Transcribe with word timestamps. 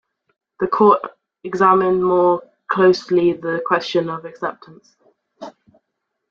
The 0.59 0.65
court 0.65 0.99
examined 1.43 2.03
more 2.03 2.41
closely 2.71 3.33
the 3.33 3.61
question 3.63 4.09
of 4.09 4.25
acceptance. 4.25 4.95